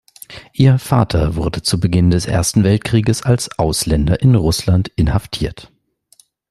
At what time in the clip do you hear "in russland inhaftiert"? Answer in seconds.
4.19-5.71